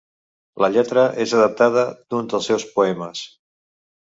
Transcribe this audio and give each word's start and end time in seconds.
La 0.63 0.69
lletra 0.75 1.03
és 1.25 1.35
adaptada 1.39 1.83
d'un 2.09 2.33
dels 2.33 2.51
seus 2.53 2.67
poemes. 2.79 3.25